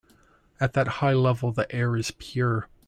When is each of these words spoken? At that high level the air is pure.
At 0.59 0.73
that 0.73 0.87
high 0.87 1.13
level 1.13 1.51
the 1.51 1.71
air 1.71 1.95
is 1.95 2.09
pure. 2.17 2.67